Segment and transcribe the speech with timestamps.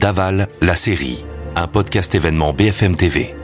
[0.00, 3.34] Daval, la série, un podcast événement BFM TV.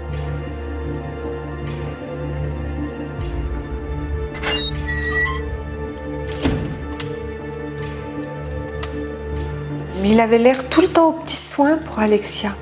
[10.05, 12.55] Il avait l'air tout le temps aux petits soins pour Alexia.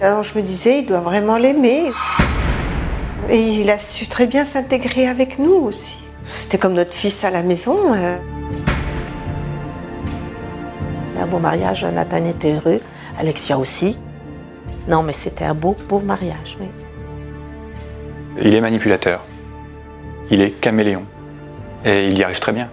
[0.00, 1.90] Alors je me disais, il doit vraiment l'aimer.
[3.28, 5.98] Et il a su très bien s'intégrer avec nous aussi.
[6.26, 7.76] C'était comme notre fils à la maison.
[7.94, 8.18] euh.
[11.20, 12.80] Un beau mariage, Nathan était heureux,
[13.18, 13.98] Alexia aussi.
[14.88, 16.66] Non, mais c'était un beau, beau mariage, oui.
[18.40, 19.20] Il est manipulateur.
[20.30, 21.04] Il est caméléon.
[21.84, 22.68] Et il y arrive très bien.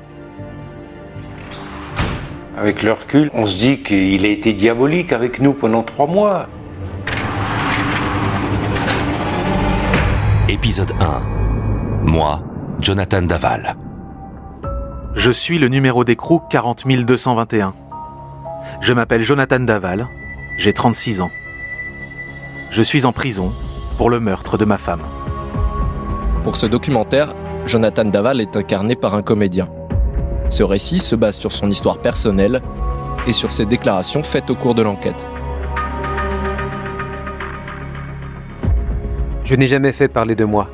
[2.57, 6.47] Avec le recul, on se dit qu'il a été diabolique avec nous pendant trois mois.
[10.49, 11.21] Épisode 1.
[12.03, 12.41] Moi,
[12.79, 13.75] Jonathan Daval.
[15.15, 17.73] Je suis le numéro d'écrou 40221.
[18.81, 20.07] Je m'appelle Jonathan Daval,
[20.59, 21.31] j'ai 36 ans.
[22.69, 23.53] Je suis en prison
[23.97, 25.03] pour le meurtre de ma femme.
[26.43, 27.33] Pour ce documentaire,
[27.65, 29.69] Jonathan Daval est incarné par un comédien.
[30.49, 32.61] Ce récit se base sur son histoire personnelle
[33.25, 35.25] et sur ses déclarations faites au cours de l'enquête.
[39.45, 40.69] Je n'ai jamais fait parler de moi.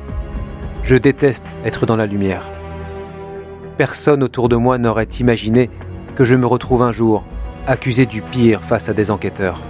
[0.82, 2.48] Je déteste être dans la lumière.
[3.78, 5.70] Personne autour de moi n'aurait imaginé
[6.16, 7.22] que je me retrouve un jour
[7.68, 9.60] accusé du pire face à des enquêteurs.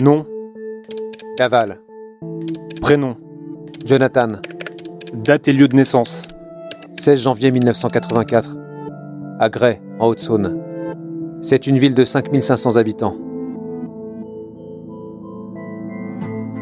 [0.00, 0.24] Nom
[1.38, 1.78] Daval.
[2.80, 3.14] Prénom
[3.86, 4.26] Jonathan.
[5.14, 6.22] Date et lieu de naissance
[6.96, 8.56] 16 janvier 1984.
[9.38, 10.60] À Grès, en Haute-Saône.
[11.42, 13.16] C'est une ville de 5500 habitants.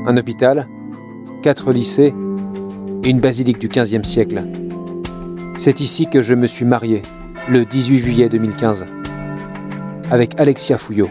[0.06, 0.68] Un hôpital,
[1.42, 2.12] quatre lycées
[3.02, 4.42] et une basilique du XVe siècle.
[5.56, 7.00] C'est ici que je me suis marié,
[7.48, 8.84] le 18 juillet 2015,
[10.10, 11.08] avec Alexia Fouillot.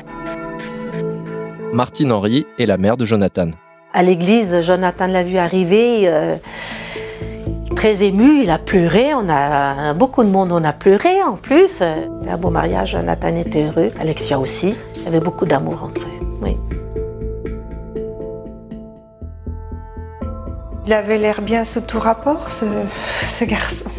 [1.73, 3.51] Martine Henry est la mère de Jonathan.
[3.93, 6.35] À l'église, Jonathan l'a vu arriver, euh,
[7.75, 11.67] très ému, il a pleuré, on a, beaucoup de monde, on a pleuré en plus.
[11.67, 14.75] C'était un beau mariage, Jonathan était heureux, Alexia aussi.
[14.97, 16.57] Il y avait beaucoup d'amour entre eux, oui.
[20.85, 23.89] Il avait l'air bien sous tout rapport, ce, ce garçon.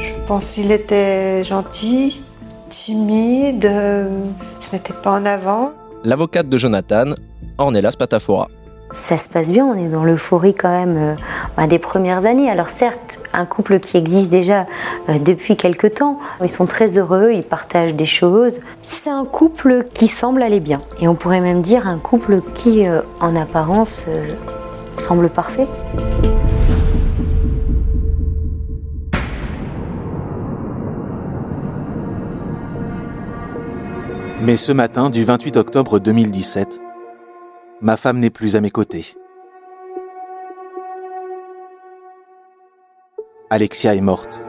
[0.00, 2.24] Je pense qu'il était gentil,
[2.70, 4.24] timide, euh,
[4.58, 5.72] il se mettait pas en avant.
[6.06, 7.16] L'avocate de Jonathan,
[7.58, 8.46] Ornella Spatafora.
[8.92, 11.14] Ça se passe bien, on est dans l'euphorie quand même euh,
[11.56, 12.48] bah, des premières années.
[12.48, 14.68] Alors certes, un couple qui existe déjà
[15.08, 18.60] euh, depuis quelque temps, ils sont très heureux, ils partagent des choses.
[18.84, 20.78] C'est un couple qui semble aller bien.
[21.00, 24.04] Et on pourrait même dire un couple qui, euh, en apparence,
[24.98, 25.66] semble parfait.
[34.42, 36.80] Mais ce matin du 28 octobre 2017,
[37.80, 39.16] ma femme n'est plus à mes côtés.
[43.48, 44.42] Alexia est morte.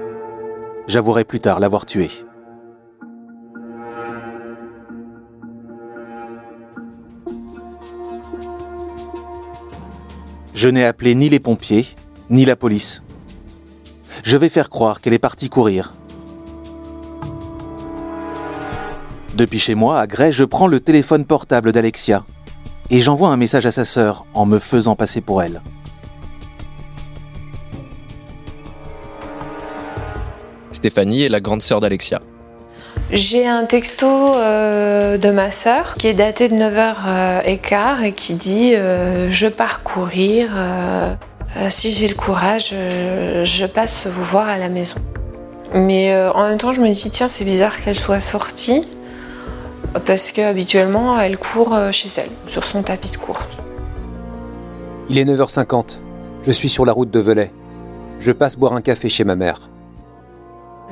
[0.87, 2.11] J'avouerai plus tard l'avoir tuée.
[10.53, 11.85] Je n'ai appelé ni les pompiers,
[12.29, 13.03] ni la police.
[14.23, 15.93] Je vais faire croire qu'elle est partie courir.
[19.37, 22.23] Depuis chez moi, à Grès, je prends le téléphone portable d'Alexia
[22.89, 25.61] et j'envoie un message à sa sœur en me faisant passer pour elle.
[30.71, 32.19] Stéphanie est la grande sœur d'Alexia.
[33.11, 38.73] J'ai un texto euh, de ma sœur qui est daté de 9h15 et qui dit
[38.73, 40.49] euh, Je pars courir.
[40.55, 41.13] euh,
[41.57, 44.95] euh, si j'ai le courage, euh, je passe vous voir à la maison.
[45.75, 48.87] Mais euh, en même temps, je me dis Tiens, c'est bizarre qu'elle soit sortie
[50.05, 53.43] parce qu'habituellement, elle court euh, chez elle, sur son tapis de course.
[55.09, 55.99] Il est 9h50.
[56.43, 57.51] Je suis sur la route de Velay.
[58.19, 59.69] Je passe boire un café chez ma mère.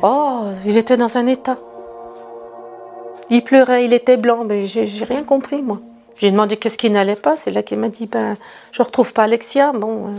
[0.02, 1.58] Oh, il était dans un état.
[3.30, 5.80] Il pleurait, il était blanc, mais j'ai j'ai rien compris, moi.
[6.18, 7.36] J'ai demandé qu'est-ce qui n'allait pas.
[7.36, 8.38] C'est là qu'il m'a dit, ben,
[8.72, 9.72] je retrouve pas Alexia.
[9.74, 10.14] Bon.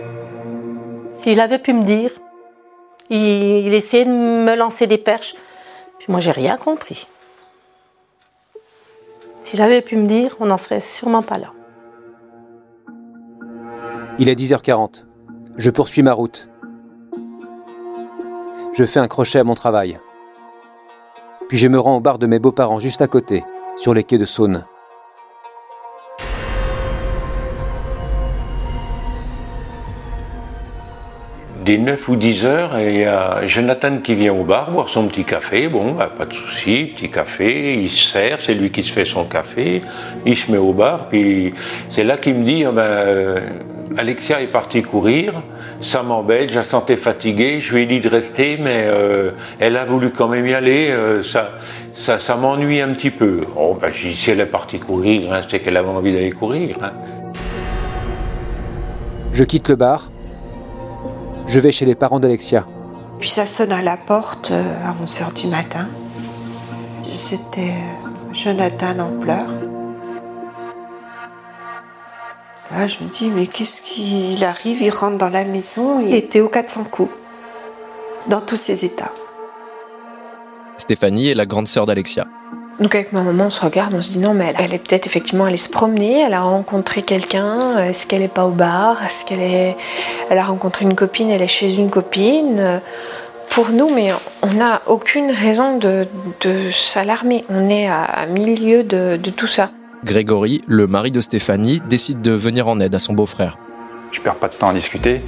[0.00, 0.04] euh.
[1.12, 2.10] S'il avait pu me dire,
[3.10, 5.34] il, essayait de me lancer des perches.
[5.98, 7.06] Puis moi, j'ai rien compris.
[9.42, 11.52] S'il avait pu me dire, on n'en serait sûrement pas là.
[14.18, 15.04] Il est 10h40.
[15.56, 16.48] Je poursuis ma route.
[18.72, 19.98] Je fais un crochet à mon travail.
[21.48, 23.44] Puis je me rends au bar de mes beaux-parents juste à côté,
[23.76, 24.64] sur les quais de Saône.
[31.66, 34.88] Des 9 ou 10 heures et il y a Jonathan qui vient au bar boire
[34.88, 35.66] son petit café.
[35.66, 39.04] Bon, bah, pas de souci, petit café, il se sert, c'est lui qui se fait
[39.04, 39.82] son café,
[40.24, 41.52] il se met au bar, puis
[41.90, 43.40] c'est là qu'il me dit ah ben, euh,
[43.98, 45.32] Alexia est partie courir,
[45.80, 49.76] ça m'embête, je la sentais fatiguée, je lui ai dit de rester, mais euh, elle
[49.76, 51.50] a voulu quand même y aller, euh, ça,
[51.94, 53.40] ça, ça m'ennuie un petit peu.
[53.56, 56.30] Oh, ben, j'ai dit, si elle est partie courir, hein, c'est qu'elle avait envie d'aller
[56.30, 56.76] courir.
[56.80, 56.92] hein.
[59.32, 60.10] Je quitte le bar.
[61.46, 62.66] Je vais chez les parents d'Alexia.
[63.18, 65.88] Puis ça sonne à la porte euh, à 11h du matin.
[67.14, 69.48] C'était euh, Jonathan en pleurs.
[72.72, 74.82] Là, je me dis, mais qu'est-ce qu'il arrive?
[74.82, 77.10] Il rentre dans la maison, il était au 400 coups,
[78.26, 79.12] dans tous ses états.
[80.76, 82.26] Stéphanie est la grande sœur d'Alexia.
[82.78, 84.78] Donc avec ma maman, on se regarde, on se dit non, mais elle, elle est
[84.78, 89.02] peut-être effectivement allée se promener, elle a rencontré quelqu'un, est-ce qu'elle est pas au bar,
[89.04, 89.76] est-ce qu'elle est,
[90.28, 92.80] elle a rencontré une copine, elle est chez une copine.
[93.48, 94.10] Pour nous, mais
[94.42, 96.06] on n'a aucune raison de,
[96.42, 97.46] de s'alarmer.
[97.48, 99.70] On est à, à milieu de, de tout ça.
[100.04, 103.56] Grégory, le mari de Stéphanie, décide de venir en aide à son beau-frère.
[104.12, 105.22] Je perds pas de temps à discuter.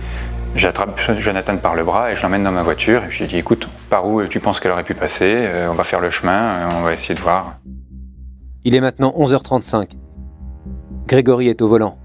[0.54, 3.04] J'attrape Jonathan par le bras et je l'emmène dans ma voiture.
[3.04, 5.34] Et je lui dis écoute, par où tu penses qu'elle aurait pu passer?
[5.36, 7.52] Euh, On va faire le chemin, euh, on va essayer de voir.
[8.64, 9.92] Il est maintenant 11h35.
[11.06, 11.98] Grégory est au volant.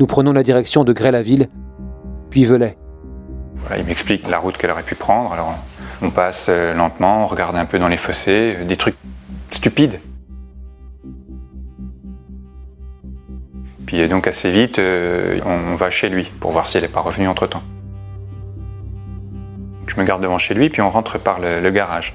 [0.00, 1.48] Nous prenons la direction de Grès-la-Ville,
[2.30, 2.76] puis Velay.
[3.56, 5.32] Voilà, il m'explique la route qu'elle aurait pu prendre.
[5.32, 5.54] Alors
[6.02, 8.96] on passe euh, lentement, on regarde un peu dans les fossés, des trucs
[9.50, 9.98] stupides.
[13.86, 16.88] Puis euh, donc assez vite, euh, on va chez lui pour voir si elle n'est
[16.88, 17.62] pas revenue entre-temps.
[19.86, 22.14] Je me garde devant chez lui, puis on rentre par le, garage.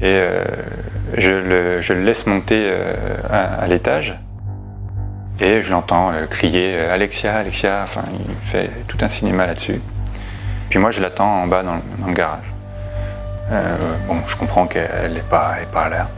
[0.00, 0.42] Et euh,
[1.16, 2.72] je, le, laisse monter
[3.30, 4.18] à, à l'étage.
[5.40, 7.82] Et je l'entends crier Alexia, Alexia.
[7.84, 9.80] Enfin, il fait tout un cinéma là-dessus.
[10.70, 12.52] Puis moi, je l'attends en bas dans, le garage.
[14.08, 16.08] Bon, je comprends qu'elle n'est pas, elle pas là.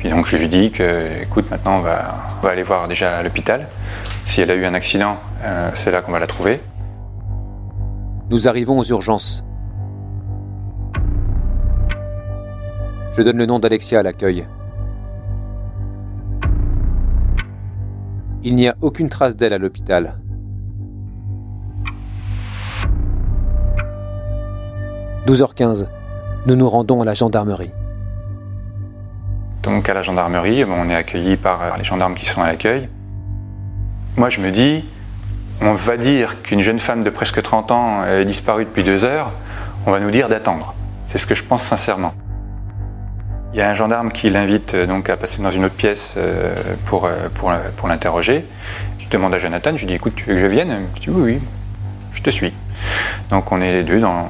[0.00, 3.18] Puis donc, je lui dis que, écoute, maintenant, on va, on va aller voir déjà
[3.18, 3.66] à l'hôpital.
[4.24, 6.58] Si elle a eu un accident, euh, c'est là qu'on va la trouver.
[8.30, 9.44] Nous arrivons aux urgences.
[13.14, 14.46] Je donne le nom d'Alexia à l'accueil.
[18.42, 20.18] Il n'y a aucune trace d'elle à l'hôpital.
[25.26, 25.88] «12h15.
[26.46, 27.72] Nous nous rendons à la gendarmerie.
[29.62, 32.46] Donc à la gendarmerie, bon, on est accueilli par euh, les gendarmes qui sont à
[32.46, 32.88] l'accueil.
[34.16, 34.84] Moi je me dis,
[35.60, 39.32] on va dire qu'une jeune femme de presque 30 ans est disparue depuis deux heures,
[39.86, 40.74] on va nous dire d'attendre.
[41.04, 42.14] C'est ce que je pense sincèrement.
[43.52, 46.14] Il y a un gendarme qui l'invite euh, donc à passer dans une autre pièce
[46.18, 46.54] euh,
[46.92, 48.44] euh, pour l'interroger.
[48.98, 50.86] Je demande à Jonathan, je lui dis écoute, tu veux que je vienne?
[50.94, 51.40] Je dis oui, oui,
[52.12, 52.52] je te suis.
[53.30, 54.28] Donc on est les deux dans,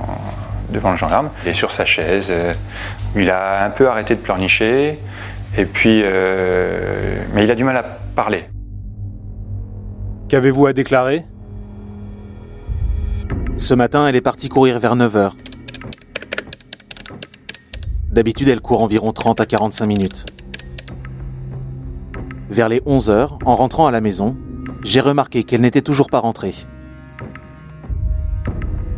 [0.70, 1.30] devant le gendarme.
[1.44, 2.54] Il est sur sa chaise, euh,
[3.16, 4.98] il a un peu arrêté de pleurnicher,
[5.56, 8.44] et puis, euh, mais il a du mal à parler.
[10.28, 11.24] Qu'avez-vous à déclarer?
[13.56, 15.32] Ce matin, elle est partie courir vers 9h.
[18.10, 20.24] D'habitude, elle court environ 30 à 45 minutes.
[22.48, 24.36] Vers les 11h, en rentrant à la maison,
[24.82, 26.54] j'ai remarqué qu'elle n'était toujours pas rentrée.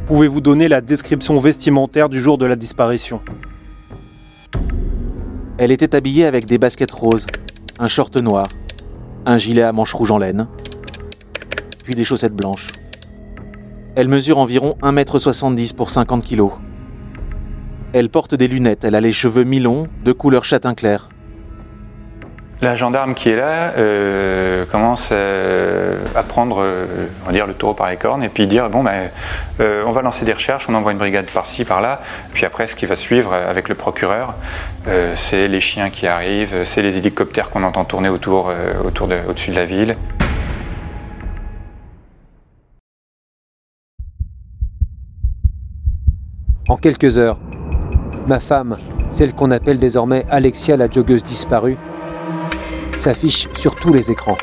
[0.07, 3.21] Pouvez-vous donner la description vestimentaire du jour de la disparition?
[5.59, 7.27] Elle était habillée avec des baskets roses,
[7.79, 8.49] un short noir,
[9.27, 10.49] un gilet à manches rouges en laine,
[11.85, 12.67] puis des chaussettes blanches.
[13.95, 16.49] Elle mesure environ 1m70 pour 50 kg.
[17.93, 21.11] Elle porte des lunettes, elle a les cheveux mi-longs, de couleur châtain clair.
[22.63, 26.87] La gendarme qui est là euh, commence euh, à prendre euh,
[27.33, 29.11] dire, le taureau par les cornes et puis dire bon ben,
[29.59, 32.01] on va lancer des recherches, on envoie une brigade par-ci, par-là.
[32.33, 34.35] Puis après, ce qui va suivre avec le procureur,
[35.15, 38.53] c'est les chiens qui arrivent, c'est les hélicoptères qu'on entend tourner autour,
[38.85, 39.97] autour de, au-dessus de la ville.
[46.69, 47.39] En quelques heures,
[48.29, 48.79] ma femme,
[49.11, 51.77] celle qu'on appelle désormais Alexia la joggeuse disparue,
[52.97, 54.37] s'affiche sur tous les écrans.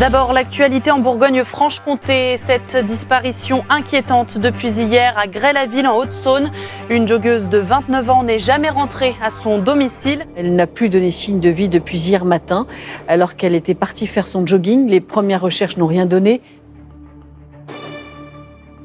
[0.00, 2.36] D'abord, l'actualité en Bourgogne-Franche-Comté.
[2.36, 6.50] Cette disparition inquiétante depuis hier à Grès-la-Ville en Haute-Saône.
[6.88, 10.24] Une joggeuse de 29 ans n'est jamais rentrée à son domicile.
[10.36, 12.68] Elle n'a plus donné signe de vie depuis hier matin,
[13.08, 14.88] alors qu'elle était partie faire son jogging.
[14.88, 16.42] Les premières recherches n'ont rien donné.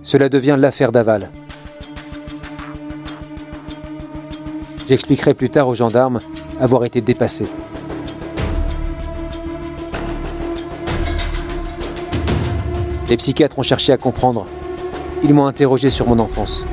[0.01, 1.29] Cela devient l'affaire Daval.
[4.87, 6.19] J'expliquerai plus tard aux gendarmes
[6.59, 7.45] avoir été dépassé.
[13.09, 14.45] Les psychiatres ont cherché à comprendre.
[15.23, 16.65] Ils m'ont interrogé sur mon enfance.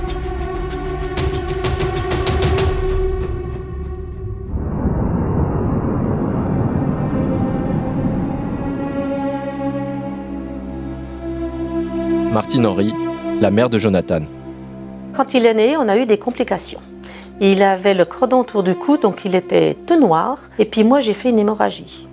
[12.32, 12.92] Martine Henry,
[13.40, 14.20] la mère de Jonathan.
[15.14, 16.80] Quand il est né, on a eu des complications.
[17.40, 20.38] Il avait le cordon autour du cou, donc il était tout noir.
[20.58, 22.06] Et puis moi, j'ai fait une hémorragie.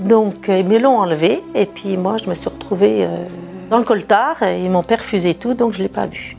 [0.00, 3.24] Donc ils me l'ont enlevé, et puis moi, je me suis retrouvée euh,
[3.70, 4.36] dans le coltard.
[4.42, 6.36] Ils m'ont perfusé tout, donc je ne l'ai pas vu.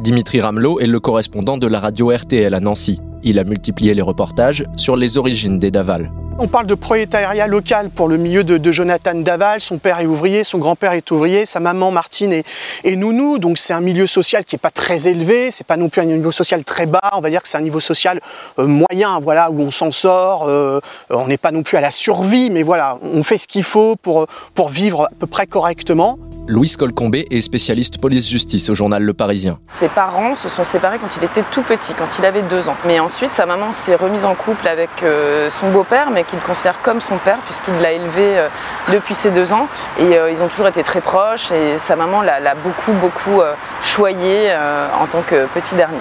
[0.00, 3.00] Dimitri Ramelot est le correspondant de la radio RTL à Nancy.
[3.24, 6.10] Il a multiplié les reportages sur les origines des Daval.
[6.36, 9.60] On parle de prolétariat local pour le milieu de, Jonathan Daval.
[9.60, 13.38] Son père est ouvrier, son grand-père est ouvrier, sa maman Martine est, nounou.
[13.38, 16.06] Donc c'est un milieu social qui n'est pas très élevé, c'est pas non plus un
[16.06, 17.10] niveau social très bas.
[17.12, 18.20] On va dire que c'est un niveau social
[18.58, 20.46] euh, moyen, voilà, où on s'en sort.
[20.48, 23.62] Euh, on n'est pas non plus à la survie, mais voilà, on fait ce qu'il
[23.62, 26.18] faut pour, pour vivre à peu près correctement.
[26.46, 29.58] Louise Colcombé est spécialiste police-justice au journal Le Parisien.
[29.66, 32.76] Ses parents se sont séparés quand il était tout petit, quand il avait deux ans.
[32.84, 36.80] Mais ensuite, sa maman s'est remise en couple avec euh, son beau-père, mais qu'il considère
[36.82, 38.48] comme son père, puisqu'il l'a élevé euh,
[38.92, 39.68] depuis ses deux ans.
[39.98, 43.42] Et euh, ils ont toujours été très proches, et sa maman l'a beaucoup, beaucoup
[43.82, 44.52] choyé
[45.00, 45.98] en tant que petit dernier.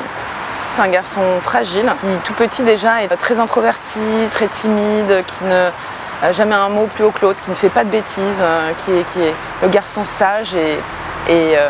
[0.75, 4.00] C'est un garçon fragile, qui tout petit déjà est très introverti,
[4.32, 5.70] très timide, qui ne
[6.32, 8.92] jamais un mot plus haut que l'autre, qui ne fait pas de bêtises, euh, qui,
[8.92, 10.77] est, qui, est, le garçon sage et,
[11.30, 11.70] et, euh,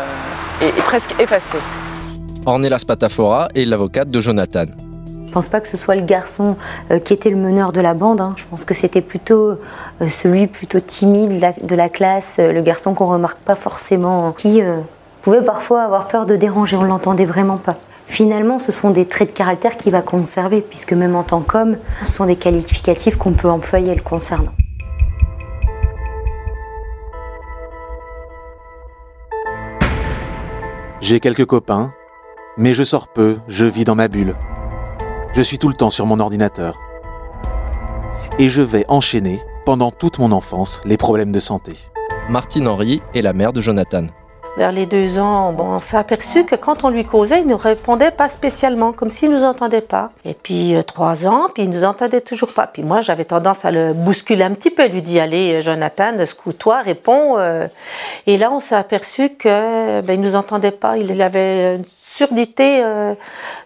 [0.86, 1.58] presque effacé.
[2.46, 4.66] Ornella Spatafora est l'avocate de Jonathan.
[5.34, 6.56] Je pense pas que ce soit le garçon
[6.92, 8.20] euh, qui était le meneur de la bande.
[8.20, 8.34] Hein.
[8.36, 9.58] Je pense que c'était plutôt
[10.06, 14.62] celui plutôt timide de la, classe, le garçon qu'on remarque pas forcément, qui
[15.22, 16.76] pouvait parfois avoir peur de déranger.
[16.76, 17.74] On l'entendait vraiment pas.
[18.06, 21.78] Finalement, ce sont des traits de caractère qu'il va conserver, puisque même en tant qu'homme,
[22.04, 24.52] ce sont des qualificatifs qu'on peut employer le concernant.
[31.00, 31.92] J'ai quelques copains,
[32.56, 34.36] mais je sors peu, je vis dans ma bulle.
[35.34, 36.78] Je suis tout le temps sur mon ordinateur.
[38.38, 41.72] Et je vais enchaîner, pendant toute mon enfance, les problèmes de santé.
[42.28, 44.06] Martine Henry est la mère de Jonathan
[44.56, 47.54] vers les deux ans, bon, on s'est aperçu que quand on lui causait, il ne
[47.54, 50.12] répondait pas spécialement, comme s'il ne nous entendait pas.
[50.24, 52.68] Et puis euh, trois ans, puis il nous entendait toujours pas.
[52.68, 56.82] Puis moi, j'avais tendance à le bousculer un petit peu, lui dit allez, Jonathan, secoue-toi,
[56.82, 57.36] réponds.
[57.38, 57.66] Euh.
[58.28, 60.98] Et là, on s'est aperçu que ben, il nous entendait pas.
[60.98, 63.14] Il avait une surdité euh,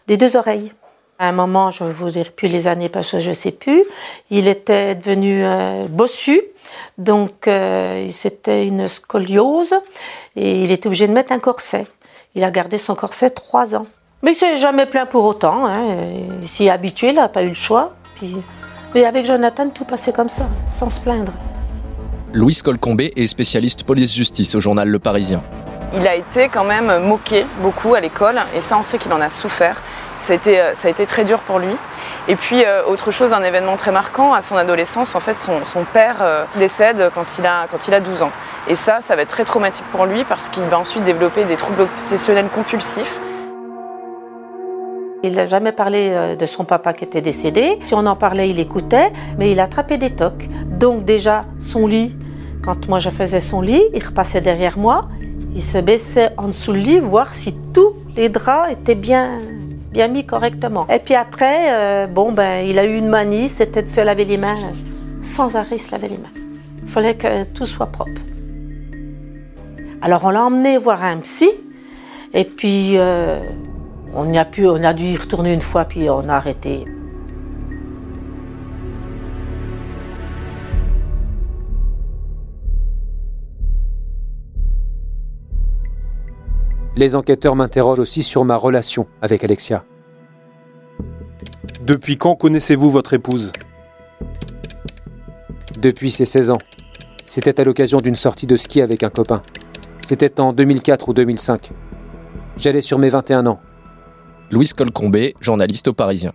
[0.06, 0.72] des deux oreilles.
[1.20, 3.50] À un moment, je ne vous dirai plus les années parce que je ne sais
[3.50, 3.82] plus,
[4.30, 5.42] il était devenu
[5.88, 6.40] bossu,
[6.96, 7.50] donc
[8.08, 9.74] c'était une scoliose
[10.36, 11.88] et il était obligé de mettre un corset.
[12.36, 13.86] Il a gardé son corset trois ans.
[14.22, 15.66] Mais il s'est jamais plaint pour autant.
[15.66, 15.82] Hein.
[16.40, 17.96] Il s'y est habitué, il n'a pas eu le choix.
[18.94, 21.32] Mais avec Jonathan, tout passait comme ça, sans se plaindre.
[22.32, 25.42] Louise Colcombé est spécialiste police-justice au journal Le Parisien.
[25.94, 29.20] Il a été quand même moqué beaucoup à l'école, et ça on sait qu'il en
[29.20, 29.80] a souffert.
[30.18, 31.74] Ça a, été, euh, ça a été très dur pour lui.
[32.26, 35.84] Et puis euh, autre chose, un événement très marquant, à son adolescence, en fait, son,
[35.84, 38.32] père euh, décède quand il, a, quand il a 12 ans.
[38.68, 41.56] Et ça, ça va être très traumatique pour lui parce qu'il va ensuite développer des
[41.56, 43.18] troubles obsessionnels compulsifs.
[45.22, 47.78] Il n'a jamais parlé de son papa qui était décédé.
[47.82, 50.46] Si on en parlait, il écoutait, mais il attrapait des tocs.
[50.66, 52.14] Donc déjà, son lit,
[52.62, 55.08] quand moi je faisais son lit, il repassait derrière moi,
[55.54, 59.40] il se baissait en dessous le lit, voir si tous les draps étaient bien,
[60.10, 60.86] mis correctement.
[60.88, 64.24] Et puis après, euh, bon ben, il a eu une manie, c'était de se laver
[64.24, 64.56] les mains,
[65.20, 66.28] sans arrêt se laver les mains.
[66.82, 68.20] Il fallait que tout soit propre.
[70.00, 71.50] Alors on l'a emmené voir un psy,
[72.32, 73.40] et puis euh,
[74.14, 76.84] on, a on a dû y retourner une fois, puis on a arrêté.
[86.98, 89.84] Les enquêteurs m'interrogent aussi sur ma relation avec Alexia.
[91.80, 93.52] Depuis quand connaissez-vous votre épouse?
[95.80, 96.58] Depuis ses 16 ans.
[97.24, 99.42] C'était à l'occasion d'une sortie de ski avec un copain.
[100.04, 101.70] C'était en 2004 ou 2005.
[102.56, 103.60] J'allais sur mes 21 ans.
[104.50, 106.32] Louise Colcombé, journaliste au Parisien.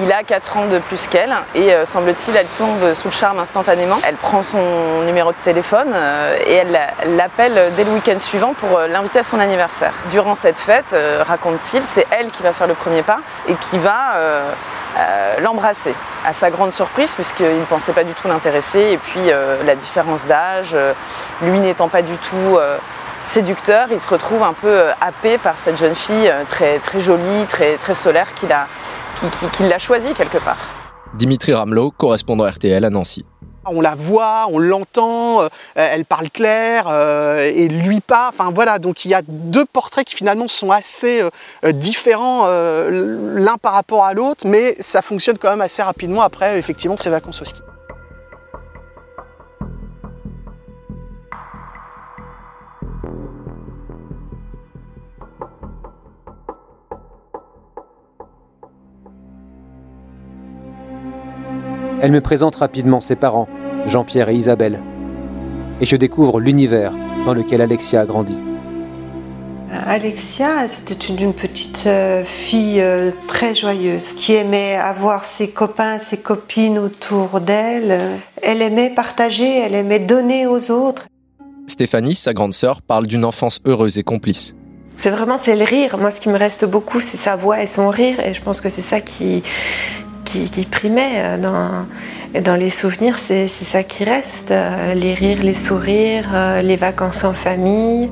[0.00, 3.38] Il a 4 ans de plus qu'elle et euh, semble-t-il, elle tombe sous le charme
[3.38, 3.98] instantanément.
[4.06, 6.78] Elle prend son numéro de téléphone euh, et elle
[7.14, 9.92] l'appelle dès le week-end suivant pour euh, l'inviter à son anniversaire.
[10.10, 10.96] Durant cette fête,
[11.26, 13.18] raconte-t-il, c'est elle qui va faire le premier pas
[13.48, 14.14] et qui va
[15.40, 15.94] l'embrasser.
[16.26, 19.30] À sa grande surprise, puisqu'il ne pensait pas du tout l'intéresser et puis
[19.64, 20.76] la différence d'âge,
[21.42, 22.58] lui n'étant pas du tout
[23.24, 28.34] séducteur, il se retrouve un peu happé par cette jeune fille très, jolie, très solaire
[28.34, 28.66] qu'il a,
[29.30, 30.58] qui, qui, l'a choisie quelque part.
[31.14, 33.24] Dimitri Ramelot, correspondant RTL à Nancy.
[33.64, 38.30] On la voit, on l'entend, euh, elle parle clair euh, et lui pas.
[38.32, 42.46] Enfin voilà, donc il y a deux portraits qui finalement sont assez euh, différents
[42.88, 47.10] l'un par rapport à l'autre, mais ça fonctionne quand même assez rapidement après effectivement ces
[47.10, 47.62] vacances au ski.
[62.02, 63.46] Elle me présente rapidement ses parents,
[63.86, 64.82] Jean-Pierre et Isabelle.
[65.80, 66.92] Et je découvre l'univers
[67.24, 68.40] dans lequel Alexia a grandi.
[69.70, 76.16] Alexia, c'était une petite euh, fille euh, très joyeuse qui aimait avoir ses copains, ses
[76.16, 77.96] copines autour d'elle.
[78.42, 81.06] Elle aimait partager, elle aimait donner aux autres.
[81.68, 84.56] Stéphanie, sa grande sœur, parle d'une enfance heureuse et complice.
[84.96, 85.96] C'est vraiment c'est le rire.
[85.98, 88.60] Moi, ce qui me reste beaucoup, c'est sa voix et son rire, et je pense
[88.60, 89.42] que c'est ça qui,
[90.32, 94.50] qui, primait euh, dans, dans les souvenirs, c'est ça qui reste.
[94.50, 98.10] Euh, les rires, les sourires, euh, les vacances en famille.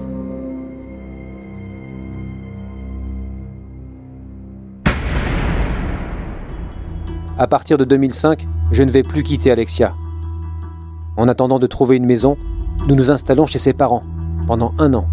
[7.38, 9.94] À partir de 2005, je ne vais plus quitter Alexia.
[11.16, 12.36] En attendant de trouver une maison,
[12.86, 14.02] nous nous installons chez ses parents
[14.46, 15.06] pendant un an.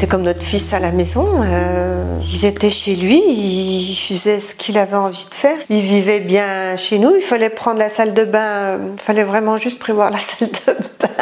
[0.00, 1.42] C'était comme notre fils à la maison.
[1.42, 5.58] Euh, ils étaient chez lui, il faisait ce qu'il avait envie de faire.
[5.68, 7.14] Il vivait bien chez nous.
[7.14, 8.80] Il fallait prendre la salle de bain.
[8.94, 11.12] Il fallait vraiment juste prévoir la salle de bain.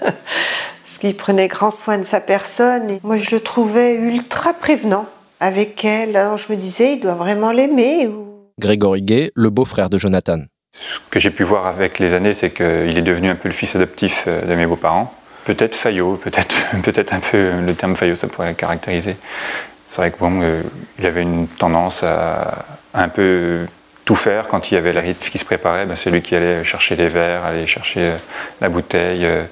[0.00, 2.90] Parce qu'il prenait grand soin de sa personne.
[2.90, 5.06] Et moi, je le trouvais ultra prévenant
[5.40, 6.16] avec elle.
[6.16, 8.08] Alors je me disais, il doit vraiment l'aimer.
[8.60, 10.42] Grégory Gay, le beau-frère de Jonathan.
[10.70, 13.54] Ce que j'ai pu voir avec les années, c'est qu'il est devenu un peu le
[13.54, 15.12] fils adoptif euh, de mes beaux-parents
[15.46, 19.16] peut-être faillot, peut-être peut-être un peu le terme faillot, ça pourrait caractériser.
[19.86, 20.62] C'est vrai que bon, euh,
[20.98, 23.66] il avait une tendance à, un peu
[24.04, 25.86] tout faire quand il y avait la rite qui se préparait.
[25.86, 28.16] Ben, c'est lui qui allait chercher les verres, aller chercher euh,
[28.60, 29.44] la bouteille, euh,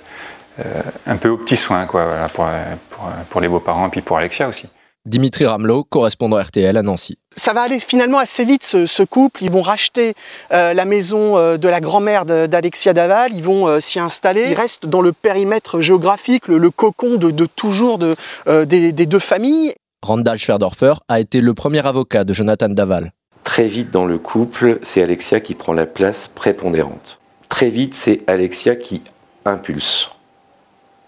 [1.07, 2.47] un peu au petit soin quoi, pour,
[2.91, 4.69] pour, pour les beaux-parents et puis pour Alexia aussi.
[5.07, 7.19] Dimitri Ramelot, correspondant RTL à Nancy.
[7.37, 9.45] Ça va aller finalement assez vite ce, couple.
[9.45, 10.15] Ils vont racheter
[10.51, 13.35] euh, la maison euh, de la grand-mère d'Alexia Daval.
[13.35, 14.47] Ils vont euh, s'y installer.
[14.51, 18.17] Ils restent dans le périmètre géographique, le, cocon de, toujours de,
[18.65, 19.75] des, des, deux familles.
[20.03, 23.13] Randall Schwerdorfer a été le premier avocat de Jonathan Daval.
[23.43, 27.19] Très vite dans le couple, c'est Alexia qui prend la place prépondérante.
[27.51, 29.03] Très vite, c'est Alexia qui
[29.45, 30.14] impulse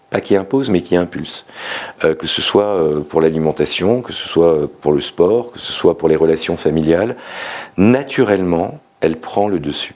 [0.09, 1.45] pas qui impose, mais qui impulse.
[2.03, 5.59] Euh, que ce soit euh, pour l'alimentation, que ce soit euh, pour le sport, que
[5.59, 7.15] ce soit pour les relations familiales,
[7.77, 9.95] naturellement, elle prend le dessus.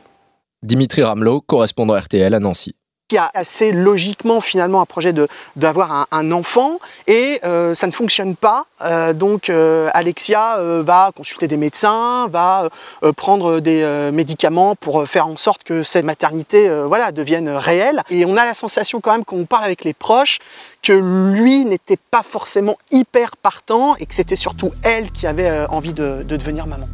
[0.63, 2.75] Dimitri Ramelot, correspondant RTL à Nancy
[3.15, 5.13] y a assez logiquement finalement un projet
[5.55, 8.65] d'avoir un, enfant et euh, ça ne fonctionne pas.
[8.81, 12.69] Euh, donc euh, Alexia va consulter des médecins, va
[13.17, 18.03] prendre des médicaments pour faire en sorte que cette maternité voilà, devienne réelle.
[18.09, 20.39] Et on a la sensation quand même qu'on parle avec les proches
[20.83, 25.93] que lui n'était pas forcément hyper partant et que c'était surtout elle qui avait envie
[25.93, 26.87] de devenir maman.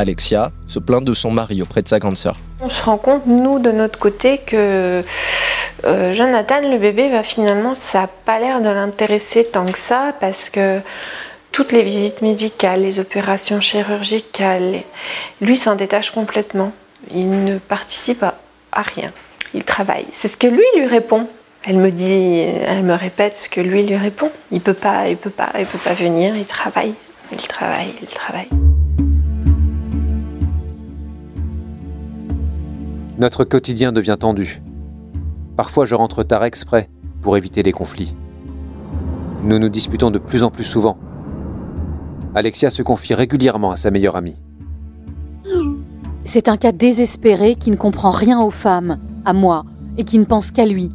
[0.00, 2.36] Alexia se plaint de son mari auprès de sa grande sœur.
[2.60, 5.02] On se rend compte, nous, de notre côté, que
[5.84, 10.14] euh, Jonathan, le bébé, va finalement, ça n'a pas l'air de l'intéresser tant que ça,
[10.20, 10.80] parce que
[11.52, 14.80] toutes les visites médicales, les opérations chirurgicales,
[15.40, 16.72] lui s'en détache complètement.
[17.14, 19.12] Il ne participe à, rien.
[19.54, 20.06] Il travaille.
[20.12, 21.26] C'est ce que lui lui répond.
[21.66, 24.30] Elle me dit, elle me répète ce que lui lui répond.
[24.50, 26.34] Il peut pas, il peut pas, il peut pas venir.
[26.36, 26.94] Il travaille,
[27.32, 28.48] il travaille, il travaille.
[33.20, 34.62] Notre quotidien devient tendu.
[35.54, 36.88] Parfois je rentre tard exprès
[37.20, 38.14] pour éviter les conflits.
[39.44, 40.96] Nous nous disputons de plus en plus souvent.
[42.34, 44.38] Alexia se confie régulièrement à sa meilleure amie.
[46.24, 49.66] C'est un cas désespéré qui ne comprend rien aux femmes, à moi,
[49.98, 50.88] et qui ne pense qu'à lui.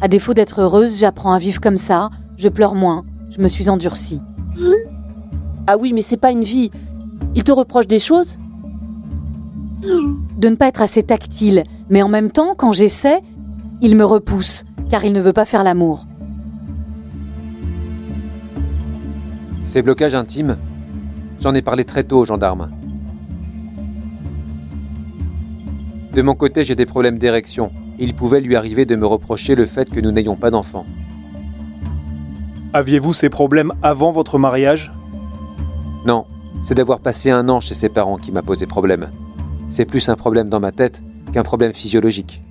[0.00, 3.70] À défaut d'être heureuse, j'apprends à vivre comme ça, je pleure moins, je me suis
[3.70, 4.20] endurcie.
[5.68, 6.72] Ah oui, mais c'est pas une vie.
[7.36, 8.40] Il te reproche des choses?
[9.82, 13.20] De ne pas être assez tactile, mais en même temps, quand j'essaie,
[13.80, 16.06] il me repousse, car il ne veut pas faire l'amour.
[19.64, 20.56] Ces blocages intimes,
[21.40, 22.70] j'en ai parlé très tôt aux gendarmes.
[26.14, 27.70] De mon côté, j'ai des problèmes d'érection.
[27.98, 30.84] Il pouvait lui arriver de me reprocher le fait que nous n'ayons pas d'enfants.
[32.74, 34.92] Aviez-vous ces problèmes avant votre mariage?
[36.06, 36.26] Non,
[36.62, 39.10] c'est d'avoir passé un an chez ses parents qui m'a posé problème.
[39.72, 41.00] C'est plus un problème dans ma tête
[41.32, 42.42] qu'un problème physiologique.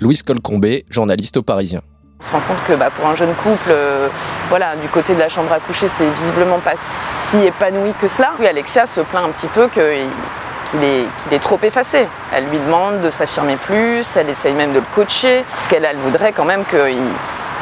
[0.00, 1.80] Louise Colcombé, journaliste au Parisien.
[2.20, 4.06] On se rend compte que bah, pour un jeune couple, euh,
[4.48, 8.34] voilà, du côté de la chambre à coucher, c'est visiblement pas si épanoui que cela.
[8.38, 12.06] Oui, Alexia se plaint un petit peu qu'il est, qu'il est, trop effacé.
[12.32, 15.96] Elle lui demande de s'affirmer plus, elle essaye même de le coacher, parce qu'elle elle
[15.96, 17.02] voudrait quand même qu'il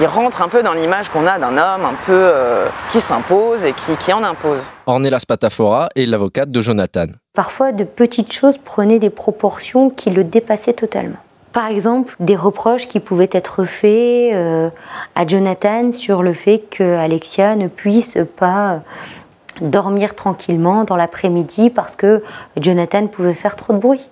[0.01, 3.64] il rentre un peu dans l'image qu'on a d'un homme un peu euh, qui s'impose
[3.64, 4.61] et qui, qui en impose.
[4.85, 7.07] Ornella Spatafora est l'avocate de Jonathan.
[7.35, 11.19] Parfois, de petites choses prenaient des proportions qui le dépassaient totalement.
[11.53, 14.69] Par exemple, des reproches qui pouvaient être faits euh,
[15.14, 18.81] à Jonathan sur le fait que Alexia ne puisse pas
[19.61, 22.23] dormir tranquillement dans l'après-midi parce que
[22.57, 24.07] Jonathan pouvait faire trop de bruit.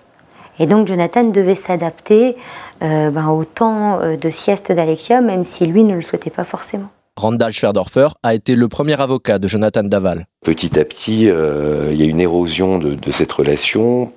[0.59, 2.37] Et donc Jonathan devait s'adapter
[2.83, 6.43] euh, ben, au temps euh, de sieste d'Alexia, même si lui ne le souhaitait pas
[6.43, 6.89] forcément.
[7.19, 10.27] Randall Schwerdorfer a été le premier avocat de Jonathan Daval.
[10.43, 14.11] Petit à petit, il y a une érosion de, cette relation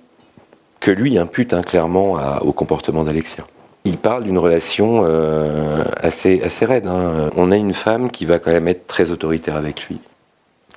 [0.80, 3.44] que lui impute hein, clairement au comportement d'Alexia.
[3.84, 6.86] Il parle d'une relation euh, assez, raide.
[6.86, 7.30] Hein.
[7.36, 9.98] On a une femme qui va quand même être très autoritaire avec lui,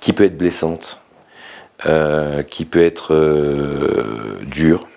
[0.00, 1.00] qui peut être blessante,
[1.86, 4.88] euh, qui peut être euh, dure,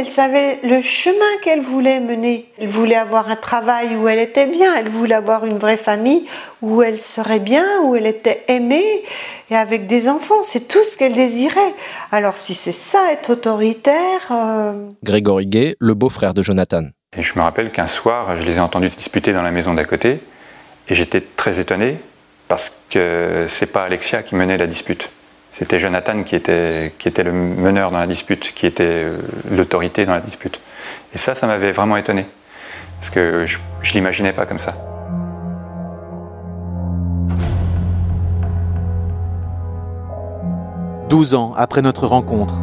[0.00, 2.46] elle, savait le chemin qu'elle voulait mener.
[2.58, 6.24] Elle voulait avoir un travail où elle était bien, elle voulait avoir une vraie famille
[6.62, 9.02] où elle serait bien, où elle était aimée
[9.50, 10.42] et avec des enfants.
[10.42, 11.74] C'est tout ce qu'elle désirait.
[12.12, 14.28] Alors si c'est ça, être autoritaire...
[14.30, 14.90] Euh...
[15.02, 16.84] Grégory Gay, le beau-frère de Jonathan.
[17.16, 19.74] Et je me rappelle qu'un soir, je les ai entendus se disputer dans la maison
[19.74, 20.20] d'à côté
[20.88, 21.98] et j'étais très étonné
[22.48, 25.10] parce que c'est pas Alexia qui menait la dispute.
[25.50, 29.18] C'était Jonathan qui était, qui était le meneur dans la dispute, qui était euh,
[29.50, 30.60] l'autorité dans la dispute.
[31.12, 32.24] Et ça, ça m'avait vraiment étonné.
[33.00, 34.74] Parce que je ne l'imaginais pas comme ça.
[41.08, 42.62] Douze ans après notre rencontre,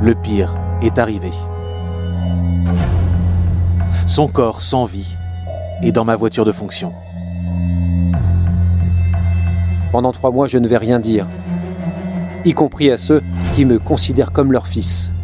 [0.00, 1.30] le pire est arrivé.
[4.06, 5.16] Son corps sans vie
[5.82, 6.94] est dans ma voiture de fonction.
[9.90, 11.26] Pendant trois mois, je ne vais rien dire,
[12.44, 13.22] y compris à ceux
[13.54, 15.14] qui me considèrent comme leur fils.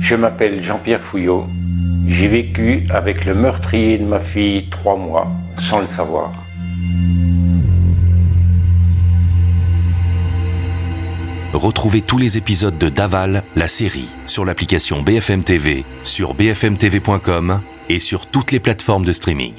[0.00, 1.46] Je m'appelle Jean-Pierre Fouillot.
[2.06, 6.32] J'ai vécu avec le meurtrier de ma fille trois mois sans le savoir.
[11.54, 18.00] Retrouvez tous les épisodes de Daval, la série, sur l'application BFM TV, sur bfmtv.com et
[18.00, 19.54] sur toutes les plateformes de streaming.